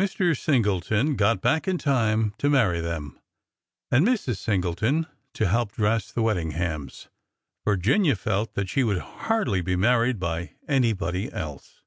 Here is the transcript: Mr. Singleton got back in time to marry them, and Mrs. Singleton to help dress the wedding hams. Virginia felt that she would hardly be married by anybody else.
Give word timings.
Mr. 0.00 0.38
Singleton 0.40 1.16
got 1.16 1.40
back 1.40 1.66
in 1.66 1.78
time 1.78 2.32
to 2.38 2.48
marry 2.48 2.78
them, 2.80 3.18
and 3.90 4.06
Mrs. 4.06 4.36
Singleton 4.36 5.08
to 5.32 5.48
help 5.48 5.72
dress 5.72 6.12
the 6.12 6.22
wedding 6.22 6.52
hams. 6.52 7.08
Virginia 7.64 8.14
felt 8.14 8.54
that 8.54 8.68
she 8.68 8.84
would 8.84 8.98
hardly 9.00 9.60
be 9.62 9.74
married 9.74 10.20
by 10.20 10.52
anybody 10.68 11.28
else. 11.32 11.82